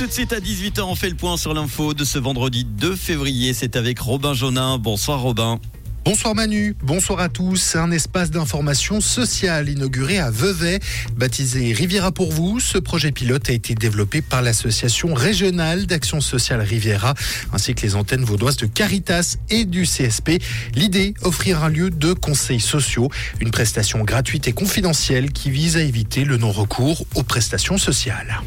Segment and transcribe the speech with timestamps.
[0.00, 2.96] tout de suite à 18h, on fait le point sur l'info de ce vendredi 2
[2.96, 3.52] février.
[3.52, 4.78] C'est avec Robin Jonin.
[4.78, 5.60] Bonsoir Robin.
[6.06, 7.76] Bonsoir Manu, bonsoir à tous.
[7.76, 10.80] Un espace d'information sociale inauguré à Vevey,
[11.16, 12.60] baptisé Riviera pour vous.
[12.60, 17.12] Ce projet pilote a été développé par l'association régionale d'action sociale Riviera,
[17.52, 20.42] ainsi que les antennes vaudoises de Caritas et du CSP.
[20.74, 25.82] L'idée, offrir un lieu de conseils sociaux, une prestation gratuite et confidentielle qui vise à
[25.82, 28.40] éviter le non-recours aux prestations sociales.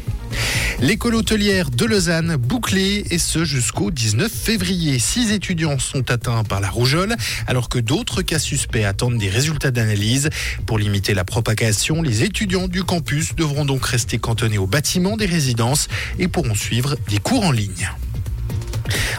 [0.80, 4.98] L'école hôtelière de Lausanne bouclée et ce jusqu'au 19 février.
[4.98, 7.16] Six étudiants sont atteints par la rougeole
[7.46, 10.30] alors que d'autres cas suspects attendent des résultats d'analyse.
[10.66, 15.26] Pour limiter la propagation, les étudiants du campus devront donc rester cantonnés au bâtiment des
[15.26, 17.88] résidences et pourront suivre des cours en ligne.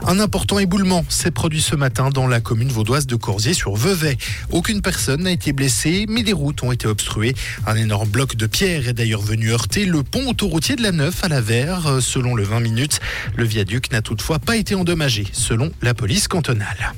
[0.06, 4.18] Un important éboulement s'est produit ce matin dans la commune vaudoise de Corsier sur Vevey.
[4.52, 7.34] Aucune personne n'a été blessée, mais des routes ont été obstruées.
[7.66, 11.24] Un énorme bloc de pierre est d'ailleurs venu heurter le pont autoroutier de la Neuf
[11.24, 12.02] à la Verre.
[12.02, 13.00] Selon le 20 minutes,
[13.36, 16.94] le viaduc n'a toutefois pas été endommagé, selon la police cantonale.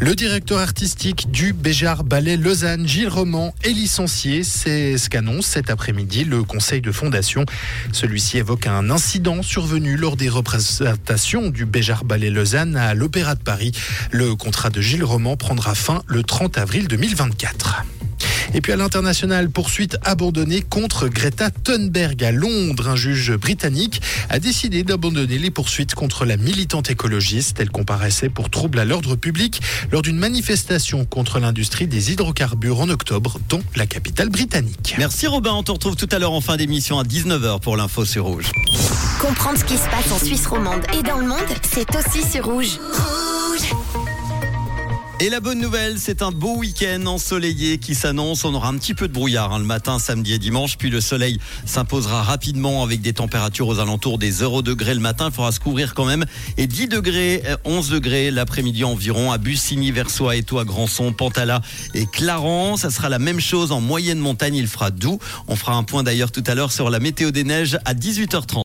[0.00, 4.42] Le directeur artistique du Béjar Ballet Lausanne, Gilles Roman, est licencié.
[4.42, 7.44] C'est ce qu'annonce cet après-midi le conseil de fondation.
[7.92, 13.42] Celui-ci évoque un incident survenu lors des représentations du Béjar Ballet Lausanne à l'Opéra de
[13.42, 13.72] Paris.
[14.10, 17.84] Le contrat de Gilles Roman prendra fin le 30 avril 2024.
[18.54, 22.88] Et puis à l'international, poursuite abandonnée contre Greta Thunberg à Londres.
[22.88, 27.58] Un juge britannique a décidé d'abandonner les poursuites contre la militante écologiste.
[27.58, 32.88] Elle comparaissait pour trouble à l'ordre public lors d'une manifestation contre l'industrie des hydrocarbures en
[32.88, 34.94] octobre dans la capitale britannique.
[34.98, 38.04] Merci Robin, on te retrouve tout à l'heure en fin d'émission à 19h pour l'info
[38.04, 38.52] sur Rouge.
[39.20, 42.44] Comprendre ce qui se passe en Suisse romande et dans le monde, c'est aussi sur
[42.44, 42.78] Rouge.
[45.20, 48.44] Et la bonne nouvelle, c'est un beau week-end ensoleillé qui s'annonce.
[48.44, 51.00] On aura un petit peu de brouillard hein, le matin, samedi et dimanche, puis le
[51.00, 55.28] soleil s'imposera rapidement avec des températures aux alentours des 0 degrés le matin.
[55.28, 56.24] Il faudra se couvrir quand même.
[56.56, 61.62] Et 10 degrés, 11 euh, degrés l'après-midi environ à Bussigny, Versoix, Étoile, Grandson, Pantala
[61.94, 62.80] et Clarence.
[62.80, 64.56] Ça sera la même chose en moyenne montagne.
[64.56, 65.20] Il fera doux.
[65.46, 68.52] On fera un point d'ailleurs tout à l'heure sur la météo des neiges à 18h30.